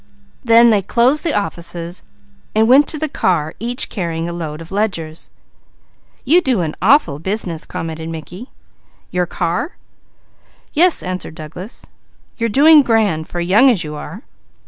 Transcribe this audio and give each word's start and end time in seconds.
Then 0.43 0.71
they 0.71 0.81
closed 0.81 1.23
the 1.23 1.35
offices 1.35 2.05
and 2.55 2.67
went 2.67 2.87
to 2.87 2.97
the 2.97 3.07
car, 3.07 3.53
each 3.59 3.87
carrying 3.87 4.27
a 4.27 4.33
load 4.33 4.59
of 4.59 4.71
ledgers. 4.71 5.29
"You 6.25 6.41
do 6.41 6.61
an 6.61 6.75
awful 6.81 7.19
business!" 7.19 7.67
commented 7.67 8.09
Mickey. 8.09 8.49
"Your 9.11 9.27
car?" 9.27 9.77
"Yes," 10.73 11.03
answered 11.03 11.35
Douglas. 11.35 11.85
"You're 12.39 12.49
doing 12.49 12.81
grand, 12.81 13.27
for 13.27 13.41
young 13.41 13.69
as 13.69 13.83
you 13.83 13.93
are." 13.93 14.23